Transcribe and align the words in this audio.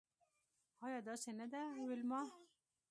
ایا 0.85 0.99
داسې 1.07 1.29
نده 1.39 1.61
ویلما 1.87 2.21